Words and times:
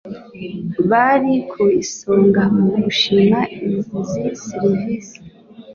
bari 0.89 1.33
ku 1.49 1.61
isonga 1.83 2.41
mu 2.57 2.63
gushima 2.83 3.39
izi 3.67 4.29
serivisi 4.47 5.17